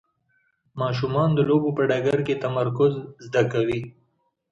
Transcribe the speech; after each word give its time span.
ماشومان 0.81 1.29
د 1.33 1.39
لوبو 1.49 1.69
په 1.77 1.83
ډګر 1.89 2.19
کې 2.27 2.41
تمرکز 2.43 2.93
زده 3.25 3.43
کوي. 3.53 3.81